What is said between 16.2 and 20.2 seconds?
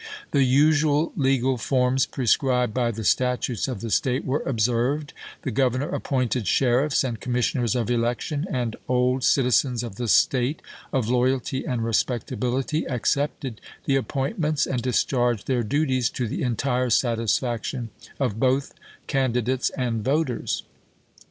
the entire satisfaction of both candidates and